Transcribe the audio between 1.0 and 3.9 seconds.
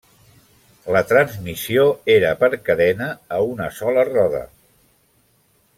transmissió era per cadena a una